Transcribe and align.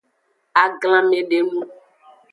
Aglanmedenu. 0.63 1.59